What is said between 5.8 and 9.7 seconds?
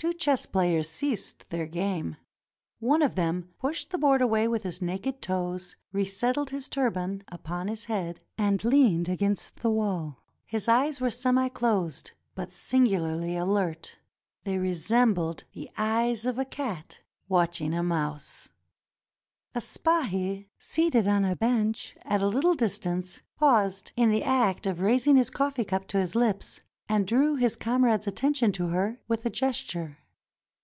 resettled his turban upon his head, and leaned against the